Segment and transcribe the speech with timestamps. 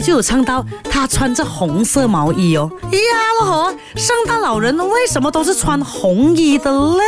[0.00, 2.98] 就有唱到他穿着红色毛衣哦，呀
[3.42, 7.04] 老嗬，圣诞老人为什么都是穿红衣的嘞？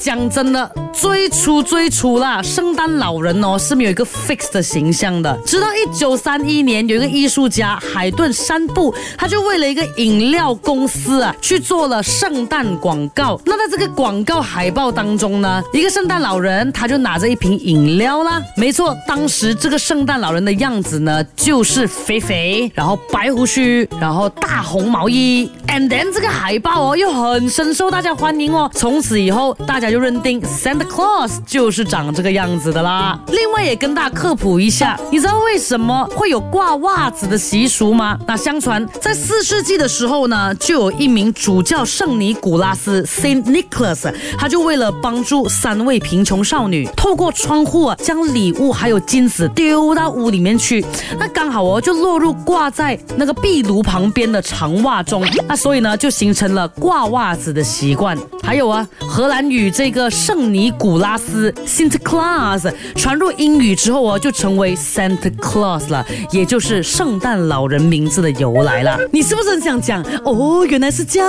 [0.00, 5.38] 讲真的，最初最初啦，圣诞老人哦是没有一个 fix 的形象的。
[5.44, 13.38] 直到一九三一年，有一个艺术家海顿山布，他就为了一个饮料公司啊，去做了圣诞广告。
[13.44, 18.42] 那在这个广告海报当中呢，一个圣诞老人他就拿着一瓶饮料啦。
[18.56, 25.50] 没错，当时这个圣诞老人的样子呢，就是肥肥，然后白胡须，然后大红毛衣。
[25.72, 28.68] And then 这个海报哦，又很深受大家欢迎哦。
[28.74, 33.16] 从此以后，大家就认定 Santa Claus 就是长这个样子的啦。
[33.28, 38.18] 另外也跟大家科普一下，你知道为什么会有挂袜子的习俗吗？
[38.26, 50.84] 那相传在四世纪的时候呢，就有一名主教圣尼古拉斯 Saint Nicholas，他就为了帮助三位贫穷少女，透过窗户啊，将礼物还有金子丢到屋里面去，
[51.16, 58.16] 那刚好哦，就落入挂在那个壁炉旁边的长袜中那所以呢，就形成了挂袜子的习惯。
[58.42, 68.98] 还有啊，荷兰语这个圣尼古拉斯 s i n t Claus） 传入英语之后啊，就成为 Saint Claus 了，也就是圣诞老人名字的由来了。
[69.12, 70.02] 你是不是很想讲？
[70.24, 71.28] 哦，原来是这样。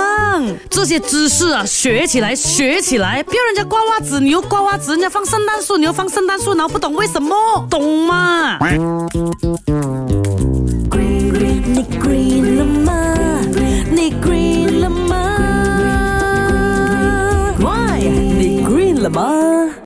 [0.70, 7.36] 这些知识啊，学起来，学起来，不要人家挂袜子，你又挂袜子；人家放圣诞树，你又放圣诞树，然后不懂为什么，
[7.68, 8.58] 懂吗？
[19.02, 19.82] 了吗？